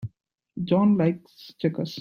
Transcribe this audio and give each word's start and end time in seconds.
John 0.63 0.97
likes 0.97 1.53
checkers. 1.59 1.89